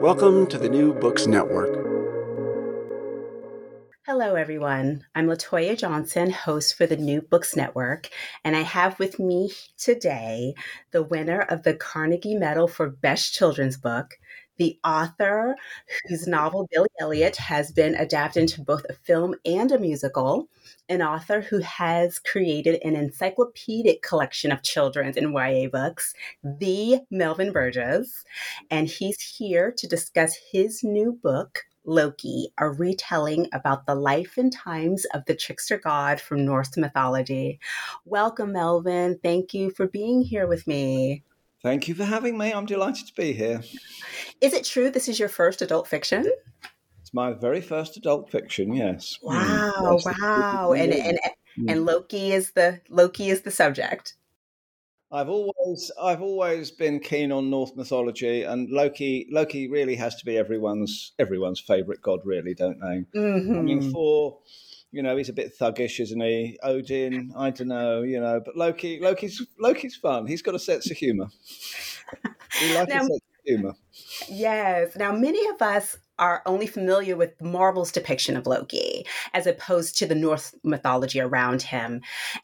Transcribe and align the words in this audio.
Welcome 0.00 0.46
to 0.46 0.58
the 0.58 0.68
New 0.68 0.94
Books 0.94 1.26
Network. 1.26 1.74
Hello, 4.06 4.36
everyone. 4.36 5.04
I'm 5.16 5.26
Latoya 5.26 5.76
Johnson, 5.76 6.30
host 6.30 6.76
for 6.76 6.86
the 6.86 6.96
New 6.96 7.20
Books 7.20 7.56
Network, 7.56 8.08
and 8.44 8.54
I 8.54 8.60
have 8.60 9.00
with 9.00 9.18
me 9.18 9.50
today 9.76 10.54
the 10.92 11.02
winner 11.02 11.40
of 11.40 11.64
the 11.64 11.74
Carnegie 11.74 12.36
Medal 12.36 12.68
for 12.68 12.88
Best 12.88 13.34
Children's 13.34 13.76
Book, 13.76 14.14
the 14.58 14.78
author 14.84 15.56
whose 16.08 16.26
novel 16.26 16.68
Billy 16.70 16.88
Elliot 17.00 17.36
has 17.36 17.72
been 17.72 17.94
adapted 17.94 18.42
into 18.42 18.62
both 18.62 18.84
a 18.88 18.92
film 18.92 19.34
and 19.44 19.72
a 19.72 19.78
musical, 19.78 20.48
an 20.88 21.02
author 21.02 21.40
who 21.40 21.60
has 21.60 22.18
created 22.18 22.80
an 22.84 22.96
encyclopedic 22.96 24.02
collection 24.02 24.52
of 24.52 24.62
children's 24.62 25.16
and 25.16 25.32
YA 25.32 25.68
books, 25.68 26.14
the 26.42 27.00
Melvin 27.10 27.52
Burgess. 27.52 28.24
And 28.70 28.88
he's 28.88 29.20
here 29.20 29.72
to 29.76 29.86
discuss 29.86 30.36
his 30.50 30.82
new 30.82 31.12
book, 31.22 31.64
Loki, 31.84 32.52
a 32.58 32.68
retelling 32.68 33.48
about 33.52 33.86
the 33.86 33.94
life 33.94 34.36
and 34.36 34.52
times 34.52 35.06
of 35.14 35.24
the 35.24 35.34
trickster 35.34 35.78
god 35.78 36.20
from 36.20 36.44
Norse 36.44 36.76
mythology. 36.76 37.60
Welcome, 38.04 38.52
Melvin. 38.52 39.18
Thank 39.22 39.54
you 39.54 39.70
for 39.70 39.86
being 39.86 40.20
here 40.22 40.46
with 40.46 40.66
me. 40.66 41.22
Thank 41.68 41.86
you 41.86 41.94
for 41.94 42.06
having 42.06 42.38
me. 42.38 42.50
I'm 42.50 42.64
delighted 42.64 43.08
to 43.08 43.14
be 43.14 43.34
here. 43.34 43.60
Is 44.40 44.54
it 44.54 44.64
true 44.64 44.88
this 44.88 45.06
is 45.06 45.20
your 45.20 45.28
first 45.28 45.60
adult 45.60 45.86
fiction? 45.86 46.26
It's 47.02 47.12
my 47.12 47.34
very 47.34 47.60
first 47.60 47.98
adult 47.98 48.30
fiction. 48.30 48.72
Yes. 48.72 49.18
Wow! 49.22 49.74
Mm. 49.78 50.18
Wow! 50.18 50.72
And 50.72 50.94
and 50.94 51.18
mm. 51.58 51.70
and 51.70 51.84
Loki 51.84 52.32
is 52.32 52.52
the 52.52 52.80
Loki 52.88 53.28
is 53.28 53.42
the 53.42 53.50
subject. 53.50 54.14
I've 55.12 55.28
always 55.28 55.92
I've 56.00 56.22
always 56.22 56.70
been 56.70 57.00
keen 57.00 57.30
on 57.30 57.50
Norse 57.50 57.76
mythology, 57.76 58.44
and 58.44 58.70
Loki 58.70 59.28
Loki 59.30 59.68
really 59.68 59.96
has 59.96 60.16
to 60.16 60.24
be 60.24 60.38
everyone's 60.38 61.12
everyone's 61.18 61.60
favorite 61.60 62.00
god, 62.00 62.20
really, 62.24 62.54
don't 62.54 62.80
they? 62.80 63.04
Mm-hmm. 63.20 63.58
I 63.58 63.60
mean, 63.60 63.92
Thor, 63.92 64.38
you 64.90 65.02
know, 65.02 65.16
he's 65.16 65.28
a 65.28 65.34
bit 65.34 65.52
thuggish, 65.58 66.00
isn't 66.00 66.20
he? 66.20 66.58
Odin, 66.62 67.32
I 67.36 67.50
don't 67.50 67.68
know, 67.68 68.02
you 68.02 68.20
know, 68.20 68.40
but 68.44 68.56
Loki 68.56 69.00
Loki's 69.00 69.44
Loki's 69.58 69.96
fun. 69.96 70.26
He's 70.26 70.42
got 70.42 70.54
a 70.54 70.58
sense 70.58 70.90
of 70.90 70.96
humour. 70.96 71.28
we 72.62 72.74
like 72.74 72.88
now, 72.88 72.96
a 72.96 73.00
sense 73.00 73.10
of 73.10 73.20
humour. 73.44 73.74
Yes. 74.28 74.96
Now, 74.96 75.12
many 75.12 75.46
of 75.48 75.60
us 75.60 75.98
are 76.18 76.42
only 76.46 76.66
familiar 76.66 77.16
with 77.16 77.40
Marvel's 77.40 77.92
depiction 77.92 78.36
of 78.36 78.46
Loki 78.46 79.06
as 79.34 79.46
opposed 79.46 79.96
to 79.98 80.06
the 80.06 80.14
Norse 80.14 80.54
mythology 80.64 81.20
around 81.20 81.62
him. 81.62 82.00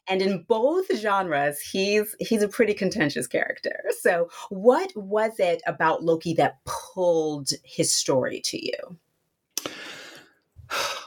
And 0.07 0.21
in 0.21 0.45
both 0.47 0.85
genres, 0.95 1.59
he's 1.59 2.15
he's 2.19 2.43
a 2.43 2.47
pretty 2.47 2.73
contentious 2.73 3.27
character. 3.27 3.83
So, 4.01 4.29
what 4.49 4.91
was 4.95 5.39
it 5.39 5.61
about 5.65 6.03
Loki 6.03 6.33
that 6.35 6.59
pulled 6.65 7.49
his 7.63 7.91
story 7.91 8.41
to 8.45 8.63
you? 8.63 8.97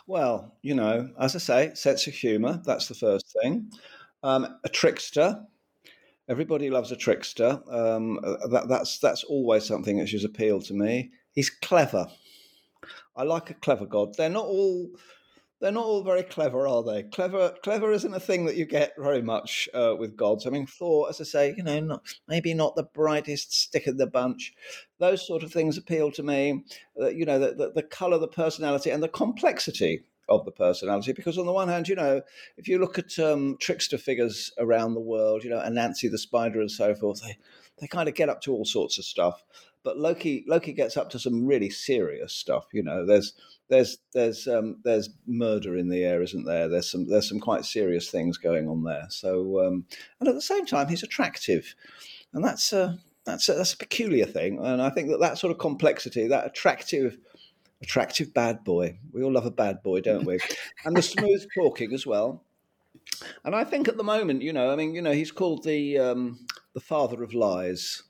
Well, 0.08 0.56
you 0.62 0.74
know, 0.74 1.10
as 1.20 1.36
I 1.36 1.38
say, 1.38 1.74
sense 1.74 2.06
of 2.06 2.14
humor, 2.14 2.62
that's 2.64 2.88
the 2.88 2.94
first 2.94 3.36
thing. 3.42 3.70
Um, 4.22 4.58
a 4.64 4.68
trickster. 4.70 5.44
Everybody 6.28 6.70
loves 6.70 6.92
a 6.92 6.96
trickster. 6.96 7.60
Um, 7.70 8.18
that, 8.50 8.66
that's 8.68 8.98
that's 9.00 9.24
always 9.24 9.64
something 9.66 9.98
that 9.98 10.06
just 10.06 10.24
appealed 10.24 10.64
to 10.66 10.74
me. 10.74 11.12
He's 11.32 11.50
clever. 11.50 12.08
I 13.16 13.24
like 13.24 13.50
a 13.50 13.54
clever 13.54 13.86
god. 13.86 14.14
They're 14.16 14.30
not 14.30 14.46
all 14.46 14.90
they're 15.60 15.72
not 15.72 15.84
all 15.84 16.04
very 16.04 16.22
clever, 16.22 16.68
are 16.68 16.82
they? 16.82 17.02
Clever, 17.02 17.54
clever 17.62 17.90
isn't 17.92 18.14
a 18.14 18.20
thing 18.20 18.46
that 18.46 18.56
you 18.56 18.64
get 18.64 18.92
very 18.96 19.22
much 19.22 19.68
uh, 19.74 19.94
with 19.98 20.16
gods. 20.16 20.46
I 20.46 20.50
mean, 20.50 20.66
Thor, 20.66 21.08
as 21.08 21.20
I 21.20 21.24
say, 21.24 21.54
you 21.56 21.62
know, 21.62 21.80
not, 21.80 22.02
maybe 22.28 22.54
not 22.54 22.76
the 22.76 22.84
brightest 22.84 23.52
stick 23.52 23.86
of 23.86 23.98
the 23.98 24.06
bunch. 24.06 24.52
Those 24.98 25.26
sort 25.26 25.42
of 25.42 25.52
things 25.52 25.76
appeal 25.76 26.12
to 26.12 26.22
me. 26.22 26.64
Uh, 27.00 27.08
you 27.08 27.24
know, 27.24 27.38
the, 27.38 27.54
the, 27.54 27.72
the 27.74 27.82
color, 27.82 28.18
the 28.18 28.28
personality, 28.28 28.90
and 28.90 29.02
the 29.02 29.08
complexity 29.08 30.04
of 30.28 30.44
the 30.44 30.52
personality. 30.52 31.12
Because 31.12 31.38
on 31.38 31.46
the 31.46 31.52
one 31.52 31.68
hand, 31.68 31.88
you 31.88 31.96
know, 31.96 32.22
if 32.56 32.68
you 32.68 32.78
look 32.78 32.98
at 32.98 33.18
um, 33.18 33.56
trickster 33.60 33.98
figures 33.98 34.52
around 34.58 34.94
the 34.94 35.00
world, 35.00 35.42
you 35.42 35.50
know, 35.50 35.60
Anansi 35.60 36.10
the 36.10 36.18
spider 36.18 36.60
and 36.60 36.70
so 36.70 36.94
forth, 36.94 37.22
they 37.22 37.36
they 37.80 37.86
kind 37.86 38.08
of 38.08 38.14
get 38.14 38.28
up 38.28 38.40
to 38.42 38.52
all 38.52 38.64
sorts 38.64 38.98
of 38.98 39.04
stuff. 39.04 39.42
But 39.88 39.96
Loki 39.96 40.44
Loki 40.46 40.74
gets 40.74 40.98
up 40.98 41.08
to 41.08 41.18
some 41.18 41.46
really 41.46 41.70
serious 41.70 42.34
stuff. 42.34 42.66
You 42.74 42.82
know, 42.82 43.06
there's 43.06 43.32
there's 43.70 43.96
there's 44.12 44.46
um, 44.46 44.76
there's 44.84 45.08
murder 45.26 45.78
in 45.78 45.88
the 45.88 46.04
air, 46.04 46.20
isn't 46.20 46.44
there? 46.44 46.68
There's 46.68 46.90
some 46.90 47.08
there's 47.08 47.26
some 47.26 47.40
quite 47.40 47.64
serious 47.64 48.10
things 48.10 48.36
going 48.36 48.68
on 48.68 48.84
there. 48.84 49.06
So 49.08 49.66
um, 49.66 49.86
and 50.20 50.28
at 50.28 50.34
the 50.34 50.42
same 50.42 50.66
time, 50.66 50.88
he's 50.88 51.02
attractive, 51.02 51.74
and 52.34 52.44
that's 52.44 52.70
a 52.74 52.98
that's 53.24 53.48
a, 53.48 53.54
that's 53.54 53.72
a 53.72 53.78
peculiar 53.78 54.26
thing. 54.26 54.62
And 54.62 54.82
I 54.82 54.90
think 54.90 55.08
that 55.08 55.20
that 55.20 55.38
sort 55.38 55.52
of 55.52 55.58
complexity, 55.58 56.26
that 56.26 56.44
attractive 56.44 57.16
attractive 57.80 58.34
bad 58.34 58.64
boy. 58.64 58.98
We 59.10 59.22
all 59.22 59.32
love 59.32 59.46
a 59.46 59.50
bad 59.50 59.82
boy, 59.82 60.02
don't 60.02 60.26
we? 60.26 60.38
and 60.84 60.94
the 60.94 61.00
smooth 61.00 61.46
talking 61.56 61.94
as 61.94 62.06
well. 62.06 62.44
And 63.42 63.54
I 63.56 63.64
think 63.64 63.88
at 63.88 63.96
the 63.96 64.04
moment, 64.04 64.42
you 64.42 64.52
know, 64.52 64.70
I 64.70 64.76
mean, 64.76 64.94
you 64.94 65.00
know, 65.00 65.12
he's 65.12 65.32
called 65.32 65.64
the 65.64 65.96
um, 65.96 66.44
the 66.74 66.80
father 66.80 67.22
of 67.22 67.32
lies 67.32 68.02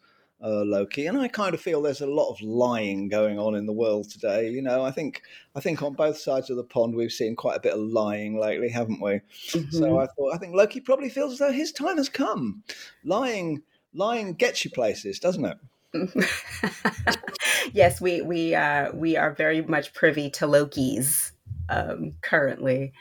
uh, 0.43 0.65
Loki, 0.65 1.07
and 1.07 1.19
I 1.19 1.29
kind 1.29 1.55
of 1.55 1.61
feel 1.61 1.83
there's 1.83 2.01
a 2.01 2.07
lot 2.07 2.31
of 2.31 2.41
lying 2.41 3.09
going 3.09 3.39
on 3.39 3.55
in 3.55 3.67
the 3.67 3.73
world 3.73 4.11
today. 4.11 4.51
You 4.51 4.63
know, 4.63 4.85
I 4.85 4.91
think 4.91 5.23
I 5.55 5.61
think 5.61 5.83
on 5.83 5.95
both 5.95 6.19
sides 6.19 6.49
of 6.51 6.57
the 6.57 6.65
pond 6.65 6.95
we've 6.95 7.13
seen 7.13 7.35
quite 7.35 7.57
a 7.57 7.61
bit 7.61 7.75
of 7.75 7.81
lying 7.81 8.39
lately, 8.39 8.69
haven't 8.69 9.01
we? 9.01 9.21
Mm-hmm. 9.51 9.71
So 9.71 9.99
I 9.99 10.07
thought 10.07 10.35
I 10.35 10.39
think 10.39 10.55
Loki 10.55 10.81
probably 10.81 11.09
feels 11.09 11.33
as 11.33 11.39
though 11.39 11.53
his 11.53 11.73
time 11.73 11.97
has 11.97 12.09
come. 12.09 12.63
Lying, 13.05 13.63
lying 13.93 14.35
gets 14.35 14.65
you 14.65 14.71
places, 14.71 15.19
doesn't 15.19 15.45
it? 15.45 15.59
yes, 17.73 18.01
we 18.01 18.23
we 18.23 18.55
uh, 18.55 18.93
we 18.93 19.17
are 19.17 19.33
very 19.33 19.63
much 19.63 19.93
privy 19.93 20.31
to 20.31 20.47
Loki's 20.47 21.33
um, 21.69 22.15
currently. 22.21 22.93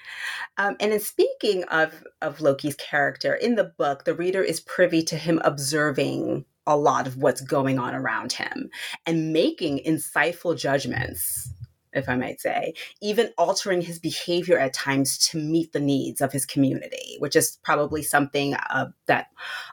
Um, 0.57 0.75
and 0.79 0.91
in 0.91 0.99
speaking 0.99 1.65
of 1.65 2.03
of 2.21 2.41
Loki's 2.41 2.75
character 2.75 3.33
in 3.35 3.55
the 3.55 3.63
book, 3.63 4.05
the 4.05 4.15
reader 4.15 4.41
is 4.41 4.59
privy 4.59 5.03
to 5.03 5.17
him 5.17 5.39
observing 5.43 6.45
a 6.67 6.77
lot 6.77 7.07
of 7.07 7.17
what's 7.17 7.41
going 7.41 7.79
on 7.79 7.95
around 7.95 8.33
him 8.33 8.69
and 9.05 9.33
making 9.33 9.81
insightful 9.85 10.55
judgments 10.55 11.51
if 11.93 12.07
I 12.07 12.15
might 12.15 12.39
say, 12.39 12.73
even 13.01 13.31
altering 13.37 13.81
his 13.81 13.97
behavior 13.97 14.59
at 14.59 14.73
times 14.73 15.17
to 15.29 15.39
meet 15.39 15.73
the 15.73 15.79
needs 15.79 16.21
of 16.21 16.31
his 16.31 16.45
community, 16.45 17.15
which 17.17 17.35
is 17.35 17.57
probably 17.63 18.03
something 18.03 18.53
uh, 18.53 18.87
that 19.07 19.27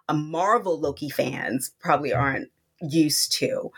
a 0.08 0.14
Marvel 0.14 0.80
Loki 0.80 1.10
fans 1.10 1.72
probably 1.80 2.14
aren't 2.14 2.50
used 2.80 3.32
to. 3.32 3.70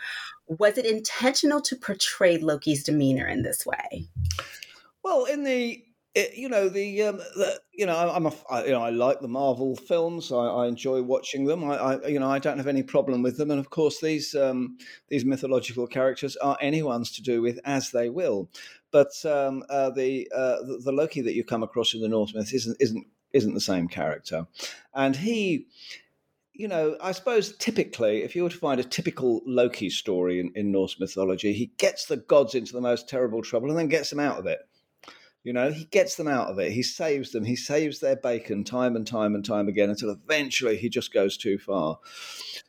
was 0.47 0.77
it 0.77 0.85
intentional 0.85 1.59
to 1.61 1.75
portray 1.75 2.37
Loki's 2.37 2.83
demeanor 2.83 3.27
in 3.27 3.43
this 3.43 3.65
way? 3.65 4.07
Well, 5.03 5.25
in 5.25 5.43
the 5.43 5.83
it, 6.17 6.35
you 6.35 6.49
know 6.49 6.67
the, 6.67 7.03
um, 7.03 7.17
the, 7.17 7.61
you 7.73 7.85
know 7.85 7.95
I'm 7.95 8.25
a 8.25 8.33
I, 8.49 8.65
you 8.65 8.71
know 8.71 8.81
I 8.81 8.89
like 8.89 9.19
the 9.19 9.27
Marvel 9.27 9.75
films. 9.75 10.31
I, 10.31 10.37
I 10.37 10.67
enjoy 10.67 11.03
watching 11.03 11.45
them. 11.45 11.63
I, 11.63 11.75
I, 11.77 12.07
you 12.07 12.19
know 12.19 12.29
I 12.29 12.39
don't 12.39 12.57
have 12.57 12.67
any 12.67 12.81
problem 12.81 13.21
with 13.21 13.37
them. 13.37 13.51
And 13.51 13.59
of 13.59 13.69
course 13.69 14.01
these 14.01 14.33
um, 14.33 14.77
these 15.09 15.25
mythological 15.25 15.85
characters 15.85 16.35
are 16.37 16.57
anyone's 16.59 17.11
to 17.11 17.21
do 17.21 17.41
with 17.43 17.59
as 17.65 17.91
they 17.91 18.09
will. 18.09 18.49
But 18.89 19.11
um, 19.25 19.63
uh, 19.69 19.91
the, 19.91 20.27
uh, 20.33 20.63
the, 20.63 20.81
the 20.85 20.91
Loki 20.91 21.21
that 21.21 21.35
you 21.35 21.43
come 21.43 21.61
across 21.61 21.93
in 21.93 22.01
the 22.01 22.07
Norse 22.07 22.33
myth 22.33 22.53
isn't 22.53 22.77
isn't 22.79 23.05
isn't 23.33 23.53
the 23.53 23.61
same 23.61 23.87
character, 23.87 24.47
and 24.93 25.15
he. 25.15 25.67
You 26.59 26.67
know, 26.67 26.97
I 26.99 27.11
suppose 27.11 27.55
typically, 27.57 28.23
if 28.23 28.35
you 28.35 28.41
were 28.41 28.49
to 28.49 28.57
find 28.57 28.79
a 28.79 28.83
typical 28.83 29.43
Loki 29.45 29.91
story 29.91 30.39
in, 30.39 30.51
in 30.55 30.71
Norse 30.71 30.99
mythology, 30.99 31.53
he 31.53 31.67
gets 31.77 32.07
the 32.07 32.17
gods 32.17 32.55
into 32.55 32.73
the 32.73 32.81
most 32.81 33.07
terrible 33.07 33.43
trouble 33.43 33.69
and 33.69 33.77
then 33.77 33.89
gets 33.89 34.09
them 34.09 34.19
out 34.19 34.39
of 34.39 34.47
it 34.47 34.61
you 35.47 35.53
know, 35.53 35.71
he 35.71 35.85
gets 35.85 36.15
them 36.17 36.27
out 36.27 36.49
of 36.49 36.59
it. 36.59 36.73
He 36.73 36.83
saves 36.83 37.31
them. 37.31 37.45
He 37.45 37.55
saves 37.55 38.01
their 38.01 38.17
bacon 38.17 38.65
time 38.65 38.97
and 38.97 39.07
time 39.07 39.33
and 39.33 39.45
time 39.45 39.69
again 39.69 39.89
until 39.89 40.09
eventually 40.09 40.75
he 40.75 40.89
just 40.89 41.13
goes 41.13 41.37
too 41.37 41.57
far. 41.57 41.99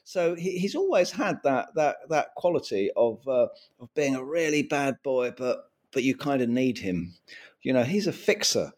So 0.04 0.36
he, 0.36 0.60
he's 0.60 0.76
always 0.76 1.10
had 1.10 1.42
that 1.42 1.74
that 1.74 1.96
that 2.08 2.36
quality 2.36 2.92
of 2.96 3.26
uh, 3.26 3.48
of 3.80 3.92
being 3.96 4.14
a 4.14 4.22
really 4.22 4.62
bad 4.62 5.02
boy, 5.02 5.32
but 5.36 5.72
but 5.90 6.04
you 6.04 6.16
kind 6.16 6.40
of 6.40 6.48
need 6.48 6.78
him. 6.78 7.16
You 7.62 7.72
know, 7.72 7.82
he's 7.82 8.06
a 8.06 8.12
fixer. 8.12 8.70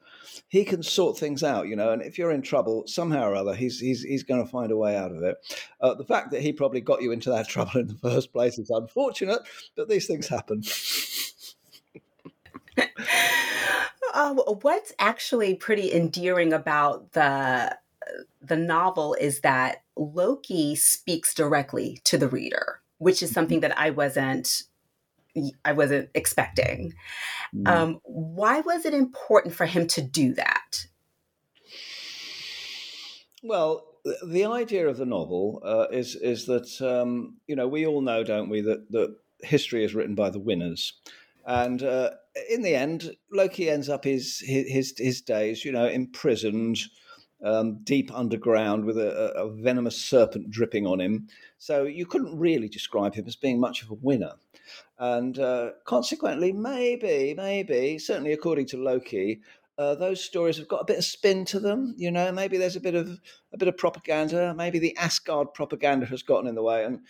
He 0.49 0.65
can 0.65 0.83
sort 0.83 1.19
things 1.19 1.45
out, 1.45 1.69
you 1.69 1.77
know, 1.77 1.93
and 1.93 2.01
if 2.01 2.17
you're 2.17 2.33
in 2.33 2.41
trouble 2.41 2.85
somehow 2.87 3.29
or 3.29 3.35
other, 3.35 3.55
he's 3.55 3.81
he's 3.81 4.01
he's 4.03 4.23
going 4.23 4.43
to 4.43 4.51
find 4.51 4.73
a 4.73 4.79
way 4.79 4.97
out 4.97 5.13
of 5.13 5.23
it. 5.23 5.37
Uh, 5.79 5.93
the 5.93 6.07
fact 6.07 6.31
that 6.31 6.41
he 6.41 6.55
probably 6.55 6.81
got 6.81 7.03
you 7.03 7.13
into 7.13 7.29
that 7.29 7.49
trouble 7.55 7.79
in 7.79 7.89
the 7.89 7.99
first 7.99 8.33
place 8.33 8.59
is 8.59 8.71
unfortunate, 8.71 9.43
but 9.77 9.91
these 9.91 10.07
things 10.07 10.27
happen. 10.27 10.63
uh, 14.13 14.35
what's 14.35 14.93
actually 14.99 15.55
pretty 15.55 15.93
endearing 15.93 16.53
about 16.53 17.13
the 17.13 17.77
the 18.43 18.57
novel 18.57 19.15
is 19.15 19.41
that 19.41 19.83
Loki 19.97 20.75
speaks 20.75 21.35
directly 21.35 22.01
to 22.05 22.19
the 22.19 22.29
reader, 22.29 22.81
which 22.99 23.23
is 23.23 23.31
something 23.31 23.61
mm-hmm. 23.61 23.69
that 23.69 23.79
I 23.79 23.91
wasn't 23.91 24.65
I 25.65 25.73
wasn't 25.73 26.11
expecting. 26.15 26.95
Mm. 27.55 27.69
Um, 27.69 28.01
why 28.03 28.61
was 28.61 28.85
it 28.85 28.95
important 28.95 29.55
for 29.55 29.67
him 29.67 29.87
to 29.89 30.03
do 30.03 30.35
that? 30.35 30.87
Well, 33.43 33.87
the 34.27 34.47
idea 34.47 34.89
of 34.89 34.97
the 34.97 35.07
novel 35.07 35.63
uh, 35.65 35.87
is 35.91 36.17
is 36.17 36.47
that 36.47 36.81
um, 36.81 37.37
you 37.47 37.57
know 37.57 37.69
we 37.69 37.87
all 37.87 38.01
know, 38.01 38.25
don't 38.25 38.49
we, 38.49 38.61
that 38.63 38.91
that 38.91 39.17
history 39.43 39.85
is 39.85 39.95
written 39.95 40.15
by 40.15 40.31
the 40.31 40.39
winners, 40.39 40.95
and 41.47 41.83
uh, 41.83 42.11
in 42.49 42.63
the 42.63 42.75
end, 42.75 43.17
Loki 43.33 43.71
ends 43.71 43.89
up 43.89 44.05
his 44.05 44.41
his 44.41 44.95
his 44.97 45.21
days, 45.21 45.65
you 45.65 45.73
know, 45.73 45.87
imprisoned, 45.87 46.79
um, 47.45 47.83
deep 47.83 48.11
underground 48.13 48.85
with 48.85 48.99
a, 48.99 49.33
a, 49.35 49.51
venomous 49.51 49.97
serpent 49.97 50.51
dripping 50.51 50.87
on 50.87 51.01
him. 51.01 51.29
So 51.59 51.85
you 51.85 52.07
couldn't 52.07 52.39
really 52.39 52.69
describe 52.69 53.15
him 53.15 53.27
as 53.27 53.37
being 53.37 53.61
much 53.61 53.83
of 53.83 53.91
a 53.91 53.95
winner, 53.95 54.33
and 54.99 55.39
uh, 55.39 55.71
consequently, 55.87 56.53
maybe, 56.53 57.35
maybe, 57.35 57.99
certainly 57.99 58.33
according 58.33 58.67
to 58.67 58.77
Loki. 58.77 59.41
Uh, 59.79 59.95
those 59.95 60.23
stories 60.23 60.59
have 60.59 60.69
got 60.69 60.83
a 60.83 60.85
bit 60.85 60.99
of 60.99 61.05
spin 61.07 61.43
to 61.47 61.59
them, 61.59 61.95
you 61.97 62.11
know. 62.11 62.31
Maybe 62.31 62.59
there's 62.59 62.77
a 62.77 62.81
bit 62.81 62.95
of 62.95 63.19
a 63.55 63.57
bit 63.57 63.69
of 63.69 63.79
propaganda. 63.79 64.53
Maybe 64.55 64.79
the 64.79 64.95
Asgard 64.99 65.55
propaganda 65.55 66.05
has 66.07 66.23
gotten 66.23 66.49
in 66.49 66.55
the 66.55 66.63
way, 66.63 66.85
and 66.85 67.01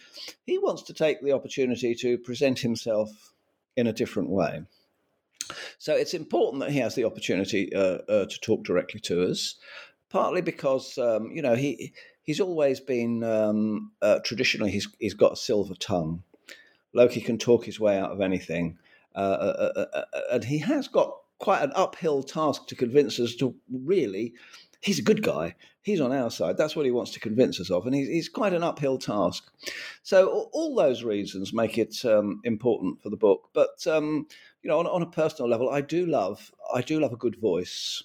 he 0.47 0.56
wants 0.56 0.82
to 0.85 0.94
take 0.94 1.21
the 1.21 1.32
opportunity 1.32 1.97
to 1.97 2.17
present 2.19 2.61
himself 2.61 3.32
in 3.76 3.87
a 3.87 3.93
different 3.93 4.31
way. 4.31 4.62
So 5.78 5.94
it's 5.94 6.14
important 6.14 6.61
that 6.61 6.70
he 6.70 6.78
has 6.78 6.94
the 6.94 7.05
opportunity 7.05 7.75
uh, 7.75 7.99
uh, 8.08 8.26
to 8.26 8.40
talk 8.40 8.64
directly 8.64 9.00
to 9.00 9.25
us, 9.25 9.56
partly 10.08 10.43
because 10.43 10.99
um, 10.99 11.31
you 11.32 11.43
know 11.43 11.55
he 11.55 11.93
he's 12.22 12.40
always 12.40 12.81
been 12.81 13.25
um, 13.25 13.93
uh, 14.02 14.20
traditionally 14.25 14.70
he's 14.70 14.88
he's 14.99 15.14
got 15.14 15.32
a 15.32 15.37
silver 15.37 15.75
tongue. 15.75 16.22
Loki 16.93 17.20
can 17.20 17.38
talk 17.38 17.64
his 17.64 17.78
way 17.78 17.99
out 17.99 18.11
of 18.11 18.20
anything, 18.20 18.78
uh, 19.14 19.19
uh, 19.19 19.84
uh, 19.93 20.02
and 20.32 20.44
he 20.44 20.58
has 20.58 20.88
got 20.88 21.17
quite 21.38 21.62
an 21.62 21.72
uphill 21.75 22.22
task 22.22 22.67
to 22.69 22.75
convince 22.75 23.19
us 23.19 23.34
to 23.37 23.55
really. 23.72 24.34
He's 24.81 24.99
a 24.99 25.03
good 25.03 25.23
guy. 25.23 25.56
He's 25.82 26.00
on 26.00 26.12
our 26.12 26.31
side. 26.31 26.56
That's 26.56 26.77
what 26.77 26.85
he 26.85 26.91
wants 26.91 27.11
to 27.12 27.21
convince 27.21 27.61
us 27.61 27.71
of, 27.71 27.87
and 27.87 27.94
he's, 27.94 28.09
he's 28.09 28.29
quite 28.29 28.53
an 28.53 28.62
uphill 28.62 28.99
task. 28.99 29.50
So 30.03 30.49
all 30.53 30.75
those 30.75 31.03
reasons 31.03 31.53
make 31.53 31.79
it 31.79 32.05
um, 32.05 32.41
important 32.44 33.03
for 33.03 33.11
the 33.11 33.17
book. 33.17 33.49
But 33.53 33.87
um, 33.87 34.27
you 34.62 34.69
know, 34.69 34.79
on, 34.79 34.87
on 34.87 35.03
a 35.03 35.11
personal 35.11 35.50
level, 35.50 35.71
I 35.71 35.81
do 35.81 36.06
love 36.06 36.53
I 36.75 36.82
do 36.82 37.00
love 37.00 37.12
a 37.12 37.17
good 37.17 37.37
voice. 37.37 38.03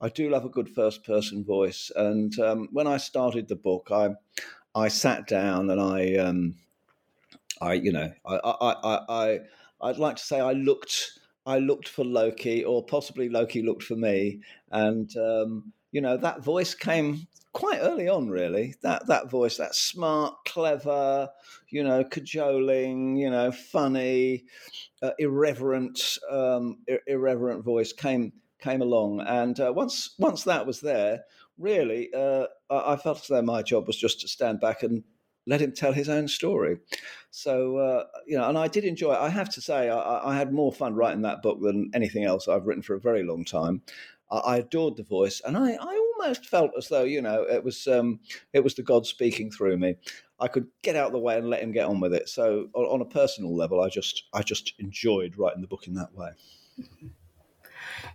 I 0.00 0.08
do 0.08 0.28
love 0.28 0.44
a 0.44 0.50
good 0.50 0.68
first 0.68 1.04
person 1.04 1.44
voice. 1.44 1.90
And 1.96 2.38
um, 2.38 2.68
when 2.72 2.86
I 2.86 2.98
started 2.98 3.48
the 3.48 3.56
book, 3.56 3.88
I 3.90 4.10
I 4.74 4.88
sat 4.88 5.26
down 5.26 5.70
and 5.70 5.80
I 5.80 6.16
um, 6.16 6.56
I 7.60 7.74
you 7.74 7.92
know 7.92 8.12
I 8.24 8.36
I 8.36 8.72
I, 8.72 9.00
I 9.08 9.38
I'd 9.80 9.98
like 9.98 10.16
to 10.16 10.22
say 10.22 10.40
I 10.40 10.52
looked 10.52 11.18
I 11.46 11.58
looked 11.58 11.88
for 11.88 12.04
Loki, 12.04 12.64
or 12.64 12.84
possibly 12.84 13.28
Loki 13.28 13.62
looked 13.62 13.84
for 13.84 13.96
me, 13.96 14.40
and 14.70 15.14
um, 15.16 15.72
you 15.92 16.00
know 16.00 16.16
that 16.16 16.42
voice 16.42 16.74
came 16.74 17.26
quite 17.52 17.78
early 17.80 18.08
on, 18.08 18.28
really. 18.28 18.74
That 18.82 19.06
that 19.06 19.30
voice, 19.30 19.56
that 19.56 19.74
smart, 19.74 20.34
clever, 20.44 21.30
you 21.70 21.84
know, 21.84 22.04
cajoling, 22.04 23.16
you 23.16 23.30
know, 23.30 23.52
funny, 23.52 24.44
uh, 25.02 25.12
irreverent, 25.18 26.18
um, 26.30 26.78
ir- 26.88 27.02
irreverent 27.06 27.64
voice 27.64 27.92
came 27.92 28.32
came 28.58 28.82
along, 28.82 29.20
and 29.20 29.58
uh, 29.60 29.72
once 29.74 30.14
once 30.18 30.42
that 30.44 30.66
was 30.66 30.80
there, 30.80 31.24
really, 31.58 32.10
uh, 32.14 32.46
I, 32.68 32.94
I, 32.94 32.96
felt 32.96 33.20
as 33.20 33.28
though 33.28 33.42
my 33.42 33.62
job 33.62 33.86
was 33.86 33.96
just 33.96 34.20
to 34.20 34.28
stand 34.28 34.60
back 34.60 34.82
and 34.82 35.04
let 35.46 35.60
him 35.60 35.72
tell 35.72 35.92
his 35.92 36.08
own 36.08 36.28
story. 36.28 36.78
So 37.30 37.76
uh, 37.76 38.04
you 38.26 38.36
know, 38.36 38.48
and 38.48 38.58
I 38.58 38.68
did 38.68 38.84
enjoy 38.84 39.12
it. 39.12 39.20
I 39.20 39.28
have 39.28 39.50
to 39.50 39.60
say, 39.60 39.88
I, 39.88 40.32
I 40.32 40.36
had 40.36 40.52
more 40.52 40.72
fun 40.72 40.94
writing 40.94 41.22
that 41.22 41.42
book 41.42 41.60
than 41.60 41.90
anything 41.94 42.24
else 42.24 42.48
I've 42.48 42.66
written 42.66 42.82
for 42.82 42.94
a 42.94 43.00
very 43.00 43.22
long 43.22 43.44
time. 43.44 43.82
I 44.30 44.56
adored 44.56 44.96
the 44.96 45.04
voice, 45.04 45.40
and 45.44 45.56
I, 45.56 45.74
I 45.74 46.12
almost 46.18 46.46
felt 46.46 46.72
as 46.76 46.88
though 46.88 47.04
you 47.04 47.22
know 47.22 47.42
it 47.42 47.62
was 47.62 47.86
um, 47.86 48.18
it 48.52 48.64
was 48.64 48.74
the 48.74 48.82
God 48.82 49.06
speaking 49.06 49.50
through 49.50 49.76
me. 49.76 49.96
I 50.40 50.48
could 50.48 50.66
get 50.82 50.96
out 50.96 51.06
of 51.06 51.12
the 51.12 51.18
way 51.18 51.38
and 51.38 51.48
let 51.48 51.62
him 51.62 51.72
get 51.72 51.86
on 51.86 52.00
with 52.00 52.12
it. 52.12 52.28
So 52.28 52.68
on, 52.74 52.84
on 52.86 53.00
a 53.00 53.04
personal 53.04 53.56
level, 53.56 53.80
I 53.80 53.88
just 53.88 54.24
I 54.32 54.42
just 54.42 54.74
enjoyed 54.78 55.38
writing 55.38 55.60
the 55.60 55.68
book 55.68 55.86
in 55.86 55.94
that 55.94 56.12
way. 56.14 56.30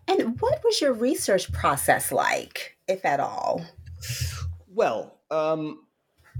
And 0.07 0.39
what 0.41 0.63
was 0.63 0.81
your 0.81 0.93
research 0.93 1.51
process 1.51 2.11
like, 2.11 2.77
if 2.87 3.05
at 3.05 3.19
all? 3.19 3.65
Well, 4.67 5.17
um, 5.29 5.85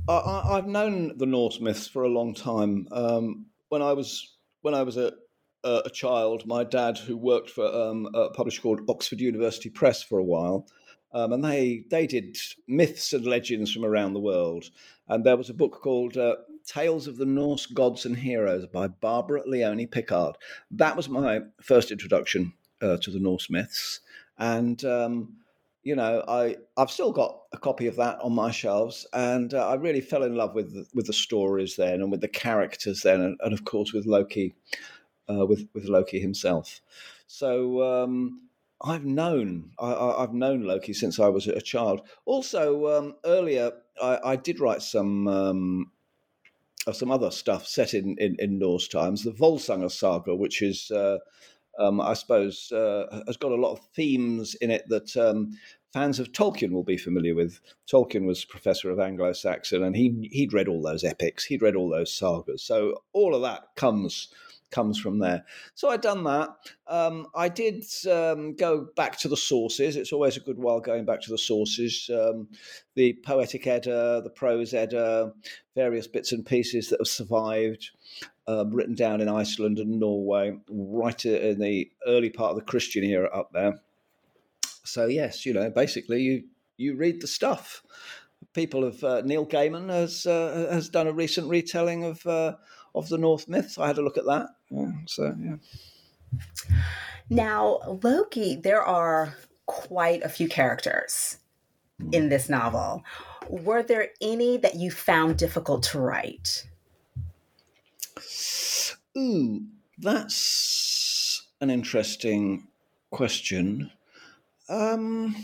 I, 0.08 0.55
have 0.55 0.67
known 0.67 1.17
the 1.17 1.25
Norse 1.25 1.60
myths 1.60 1.88
for 1.88 2.03
a 2.03 2.10
long 2.10 2.34
time. 2.34 2.88
Um, 2.91 3.46
when 3.70 3.81
I 3.81 3.93
was 3.93 4.38
when 4.62 4.74
I 4.74 4.84
was 4.84 4.98
a 4.98 5.13
a 5.63 5.89
child, 5.91 6.46
my 6.48 6.63
dad, 6.63 6.98
who 6.98 7.15
worked 7.15 7.50
for 7.50 7.65
um, 7.65 8.10
a 8.15 8.31
publisher 8.31 8.62
called 8.62 8.81
Oxford 8.89 9.20
University 9.20 9.70
Press 9.70 10.01
for 10.01 10.17
a 10.17 10.24
while, 10.24 10.65
um, 11.13 11.34
and 11.34 11.43
they 11.43 11.86
they 11.89 12.08
did 12.08 12.38
myths 12.67 13.13
and 13.13 13.25
legends 13.25 13.72
from 13.72 13.86
around 13.86 14.13
the 14.13 14.20
world. 14.20 14.65
And 15.08 15.24
there 15.24 15.38
was 15.38 15.50
a 15.50 15.53
book 15.53 15.79
called 15.84 16.17
uh, 16.17 16.38
Tales 16.65 17.08
of 17.08 17.17
the 17.17 17.25
Norse 17.25 17.65
Gods 17.65 18.05
and 18.05 18.17
Heroes 18.17 18.65
by 18.67 18.88
Barbara 18.88 19.43
Leonie 19.46 19.88
Picard. 19.88 20.36
That 20.72 20.96
was 20.96 21.10
my 21.10 21.41
first 21.62 21.91
introduction 21.91 22.53
uh, 22.81 22.98
to 23.01 23.12
the 23.12 23.20
Norse 23.20 23.50
myths, 23.50 24.00
and 24.38 24.84
um, 24.86 25.36
you 25.84 25.96
know, 25.96 26.24
I 26.28 26.58
I've 26.78 26.92
still 26.92 27.12
got 27.12 27.42
a 27.54 27.58
copy 27.58 27.88
of 27.88 27.96
that 27.96 28.20
on 28.22 28.34
my 28.34 28.52
shelves, 28.52 29.08
and 29.14 29.54
uh, 29.54 29.68
I 29.68 29.76
really 29.76 30.02
fell 30.02 30.24
in 30.24 30.36
love 30.36 30.54
with 30.54 30.74
the, 30.74 30.86
with 30.94 31.08
the 31.08 31.14
stories 31.14 31.76
then, 31.76 32.02
and 32.02 32.12
with 32.12 32.22
the 32.22 32.28
characters 32.28 33.02
then, 33.02 33.22
and, 33.22 33.40
and 33.42 33.54
of 33.54 33.66
course 33.66 33.94
with 33.94 34.06
Loki 34.06 34.54
uh, 35.30 35.46
with 35.46 35.68
with 35.74 35.86
Loki 35.86 36.20
himself. 36.20 36.82
So 37.28 37.82
um, 37.82 38.50
I've 38.84 39.06
known 39.06 39.72
I, 39.80 40.16
have 40.20 40.34
known 40.34 40.64
Loki 40.64 40.94
since 40.94 41.20
I 41.20 41.30
was 41.30 41.48
a 41.48 41.62
child. 41.62 42.02
Also, 42.26 42.98
um, 42.98 43.16
earlier 43.26 43.72
I, 44.02 44.20
I, 44.24 44.36
did 44.36 44.60
write 44.60 44.82
some 44.82 45.28
um, 45.28 45.92
some 46.92 47.12
other 47.12 47.32
stuff 47.32 47.68
set 47.68 47.94
in, 47.94 48.18
in, 48.18 48.36
in 48.40 48.58
Norse 48.58 48.88
times, 48.88 49.24
the 49.24 49.32
Volsunga 49.32 49.92
saga, 49.92 50.36
which 50.36 50.62
is 50.62 50.92
uh, 50.92 51.20
um, 51.82 52.00
I 52.00 52.14
suppose 52.14 52.72
uh, 52.72 53.24
has 53.28 53.38
got 53.38 53.52
a 53.52 53.56
lot 53.56 53.74
of 53.74 53.82
themes 53.96 54.56
in 54.56 54.72
it 54.72 54.88
that 54.90 55.16
um, 55.18 55.58
fans 55.94 56.20
of 56.20 56.32
Tolkien 56.32 56.72
will 56.72 56.84
be 56.84 56.98
familiar 56.98 57.36
with. 57.36 57.60
Tolkien 57.92 58.26
was 58.26 58.46
professor 58.46 58.92
of 58.92 59.00
Anglo-Saxon, 59.00 59.84
and 59.84 59.96
he 59.96 60.30
he'd 60.32 60.54
read 60.54 60.68
all 60.68 60.82
those 60.82 61.04
epics, 61.04 61.46
he'd 61.46 61.62
read 61.62 61.76
all 61.76 61.90
those 61.90 62.14
sagas. 62.14 62.64
So 62.64 63.04
all 63.14 63.36
of 63.36 63.42
that 63.42 63.76
comes 63.76 64.30
comes 64.72 64.98
from 64.98 65.20
there. 65.20 65.44
So 65.76 65.90
I'd 65.90 66.02
done 66.02 66.24
that. 66.24 66.50
Um, 66.88 67.28
I 67.36 67.50
did 67.50 67.84
um, 68.10 68.56
go 68.56 68.88
back 68.96 69.20
to 69.20 69.28
the 69.28 69.38
sources. 69.38 69.96
It's 69.96 70.14
always 70.14 70.38
a 70.38 70.42
good 70.42 70.58
while 70.58 70.80
going 70.80 71.06
back 71.06 71.22
to 71.22 71.30
the 71.30 71.38
sources. 71.38 72.10
Um, 72.12 72.48
the 72.96 73.14
poetic 73.24 73.68
Edda, 73.68 74.22
the 74.24 74.30
prose 74.30 74.74
Edda, 74.74 75.34
various 75.76 76.08
bits 76.08 76.32
and 76.32 76.46
pieces 76.46 76.90
that 76.90 77.00
have 77.00 77.08
survived. 77.08 77.92
Uh, 78.48 78.66
written 78.68 78.96
down 78.96 79.22
in 79.22 79.30
Iceland 79.30 79.80
and 79.80 80.00
Norway, 80.00 80.58
right 80.70 81.26
in 81.26 81.60
the 81.60 81.92
early 82.08 82.30
part 82.30 82.52
of 82.52 82.58
the 82.58 82.64
Christian 82.64 83.04
era 83.04 83.30
up 83.34 83.52
there. 83.54 83.80
So 84.84 85.06
yes, 85.06 85.46
you 85.46 85.54
know, 85.54 85.70
basically 85.70 86.22
you 86.22 86.44
you 86.78 86.96
read 86.96 87.22
the 87.22 87.28
stuff. 87.28 87.84
People 88.54 88.84
have 88.84 89.04
uh, 89.04 89.22
Neil 89.22 89.46
Gaiman 89.46 89.90
has 89.90 90.26
uh, 90.26 90.68
has 90.72 90.90
done 90.90 91.08
a 91.08 91.14
recent 91.14 91.48
retelling 91.48 92.04
of 92.04 92.26
uh, 92.26 92.56
of 92.96 93.10
the 93.10 93.18
Norse 93.18 93.48
myths. 93.48 93.78
I 93.78 93.88
had 93.88 93.98
a 93.98 94.02
look 94.02 94.18
at 94.18 94.26
that. 94.26 94.48
Yeah, 94.70 94.92
so 95.06 95.36
yeah. 95.40 95.56
Now 97.30 97.80
Loki, 98.04 98.56
there 98.56 98.82
are 98.82 99.36
quite 99.68 100.24
a 100.24 100.30
few 100.30 100.50
characters 100.50 101.38
in 102.12 102.30
this 102.30 102.50
novel. 102.50 103.04
Were 103.50 103.84
there 103.84 104.10
any 104.22 104.58
that 104.58 104.76
you 104.76 104.92
found 104.92 105.38
difficult 105.38 105.84
to 105.84 106.00
write? 106.00 106.68
Ooh, 109.18 109.62
that's 109.98 111.48
an 111.60 111.70
interesting 111.70 112.68
question. 113.12 113.92
Um, 114.70 115.36